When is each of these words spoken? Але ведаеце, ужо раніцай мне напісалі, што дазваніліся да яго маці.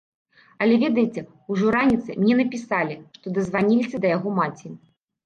Але 0.65 0.77
ведаеце, 0.83 1.21
ужо 1.55 1.73
раніцай 1.75 2.15
мне 2.21 2.33
напісалі, 2.39 2.97
што 3.19 3.35
дазваніліся 3.37 4.01
да 4.07 4.13
яго 4.17 4.29
маці. 4.41 4.73